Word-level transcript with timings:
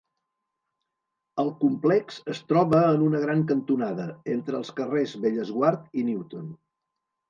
El 1.43 1.51
complex 1.59 2.17
es 2.35 2.41
troba 2.53 2.81
en 2.95 3.05
una 3.11 3.23
gran 3.29 3.47
cantonada, 3.55 4.09
entre 4.41 4.61
els 4.65 4.77
carrers 4.83 5.19
Bellesguard 5.29 5.89
i 6.05 6.13
Newton. 6.13 6.55